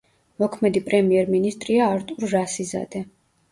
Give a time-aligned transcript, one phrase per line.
[0.43, 3.07] მოქმედი პრემიერ-მინისტრია არტურ რასიზადე.